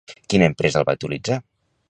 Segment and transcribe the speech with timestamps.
[0.33, 1.39] Quina empresa el va utilitzar?